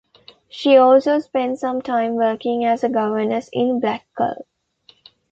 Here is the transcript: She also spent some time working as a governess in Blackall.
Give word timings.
She 0.49 0.77
also 0.77 1.19
spent 1.19 1.59
some 1.59 1.79
time 1.79 2.15
working 2.15 2.65
as 2.65 2.83
a 2.83 2.89
governess 2.89 3.51
in 3.53 3.79
Blackall. 3.79 4.45